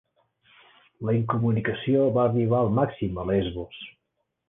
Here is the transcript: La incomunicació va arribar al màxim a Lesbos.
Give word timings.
La 1.09 1.13
incomunicació 1.19 2.09
va 2.17 2.25
arribar 2.31 2.65
al 2.65 2.75
màxim 2.81 3.25
a 3.27 3.31
Lesbos. 3.33 3.89